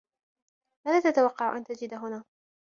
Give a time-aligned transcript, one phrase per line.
[0.87, 2.23] ماذا تتوقع أن تجد هنا؟